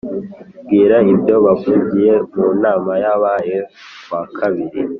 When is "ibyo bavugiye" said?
1.13-2.13